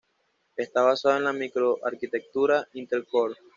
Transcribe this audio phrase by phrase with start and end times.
[0.55, 3.35] Está basado en la microarquitectura Intel Core.